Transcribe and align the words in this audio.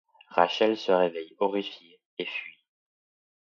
Rachel 0.31 0.77
se 0.77 0.91
réveille 0.91 1.35
horrifiée 1.37 1.99
et 2.17 2.25
fuit. 2.25 2.57